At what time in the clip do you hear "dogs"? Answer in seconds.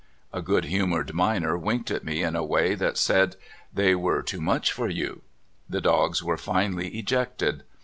5.79-6.23